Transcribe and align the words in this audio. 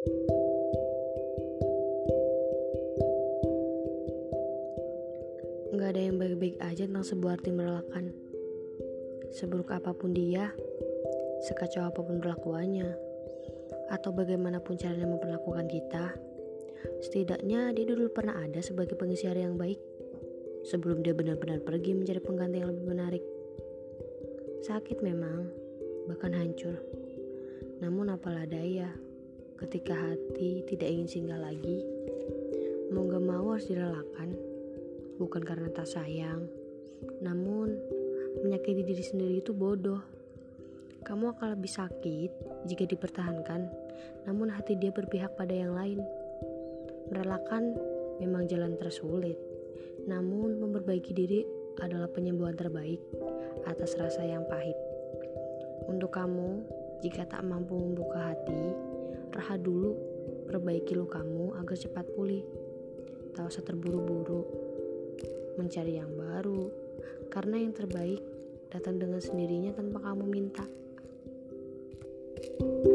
Gak 0.00 0.08
ada 5.92 6.00
yang 6.00 6.16
baik-baik 6.16 6.56
aja 6.64 6.88
tentang 6.88 7.04
sebuah 7.04 7.36
arti 7.36 7.52
merelakan. 7.52 8.08
Seburuk 9.28 9.68
apa 9.68 9.92
pun 9.92 10.16
dia, 10.16 10.56
sekacau 11.44 11.84
apa 11.84 12.00
pun 12.00 12.16
perlakuannya, 12.16 12.96
atau 13.92 14.16
bagaimanapun 14.16 14.80
caranya 14.80 15.04
memperlakukan 15.04 15.68
kita, 15.68 16.16
setidaknya 17.04 17.68
dia 17.76 17.84
dulu 17.84 18.08
pernah 18.08 18.40
ada 18.40 18.64
sebagai 18.64 18.96
pengisi 18.96 19.28
hari 19.28 19.44
yang 19.44 19.60
baik 19.60 19.84
sebelum 20.64 21.04
dia 21.04 21.12
benar-benar 21.12 21.60
pergi 21.60 21.92
mencari 21.92 22.24
pengganti 22.24 22.56
yang 22.56 22.72
lebih 22.72 22.88
menarik. 22.88 23.20
Sakit 24.64 25.04
memang, 25.04 25.44
bahkan 26.08 26.32
hancur. 26.32 26.80
Namun 27.84 28.16
apalah 28.16 28.48
daya, 28.48 28.96
ketika 29.60 29.92
hati 29.92 30.64
tidak 30.64 30.88
ingin 30.88 31.08
singgah 31.08 31.36
lagi, 31.36 31.84
mau 32.88 33.04
gak 33.04 33.20
mau 33.20 33.52
harus 33.52 33.68
direlakan 33.68 34.32
bukan 35.20 35.44
karena 35.44 35.68
tak 35.68 35.84
sayang, 35.84 36.48
namun 37.20 37.76
menyakiti 38.40 38.80
diri 38.80 39.04
sendiri 39.04 39.34
itu 39.44 39.52
bodoh. 39.52 40.00
Kamu 41.04 41.36
akan 41.36 41.60
lebih 41.60 41.68
sakit 41.68 42.30
jika 42.64 42.88
dipertahankan, 42.88 43.68
namun 44.24 44.48
hati 44.48 44.80
dia 44.80 44.88
berpihak 44.92 45.36
pada 45.36 45.52
yang 45.52 45.76
lain. 45.76 46.00
Merelakan 47.12 47.76
memang 48.16 48.48
jalan 48.48 48.80
tersulit, 48.80 49.36
namun 50.08 50.56
memperbaiki 50.56 51.12
diri 51.12 51.44
adalah 51.84 52.08
penyembuhan 52.08 52.56
terbaik 52.56 53.00
atas 53.68 53.96
rasa 54.00 54.24
yang 54.24 54.44
pahit. 54.48 54.76
Untuk 55.84 56.16
kamu, 56.16 56.64
jika 57.04 57.28
tak 57.28 57.44
mampu 57.44 57.76
membuka 57.76 58.32
hati, 58.32 58.76
Rehat 59.30 59.62
dulu, 59.62 59.94
perbaiki 60.50 60.98
lukamu 60.98 61.54
agar 61.58 61.76
cepat 61.78 62.06
pulih. 62.14 62.42
Tak 63.34 63.46
usah 63.46 63.62
terburu-buru, 63.62 64.42
mencari 65.56 65.96
yang 66.02 66.10
baru, 66.12 66.68
karena 67.30 67.62
yang 67.62 67.72
terbaik 67.72 68.20
datang 68.70 68.98
dengan 68.98 69.22
sendirinya 69.22 69.74
tanpa 69.74 70.02
kamu 70.02 70.24
minta. 70.26 70.66
thank 72.40 72.86
you 72.86 72.89